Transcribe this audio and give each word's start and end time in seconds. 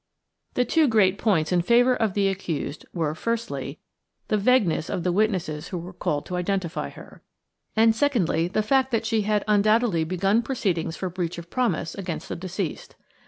The 0.55 0.65
two 0.65 0.87
great 0.87 1.19
points 1.19 1.51
in 1.51 1.61
favour 1.61 1.95
of 1.95 2.15
the 2.15 2.27
accused 2.27 2.87
were, 2.91 3.13
firstly, 3.13 3.77
the 4.29 4.37
vagueness 4.39 4.89
of 4.89 5.03
the 5.03 5.11
witnesses 5.11 5.67
who 5.67 5.77
were 5.77 5.93
called 5.93 6.25
to 6.25 6.37
identify 6.37 6.89
her, 6.89 7.21
and, 7.75 7.95
secondly, 7.95 8.47
the 8.47 8.63
fact 8.63 8.89
that 8.89 9.05
she 9.05 9.21
had 9.21 9.43
undoubtedly 9.47 10.03
begun 10.03 10.41
proceedings 10.41 10.97
for 10.97 11.11
breach 11.11 11.37
of 11.37 11.51
promise 11.51 11.93
against 11.93 12.29
the 12.29 12.35
deceased. 12.35 12.95